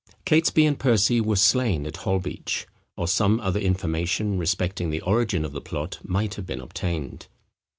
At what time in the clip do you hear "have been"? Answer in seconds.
6.33-6.59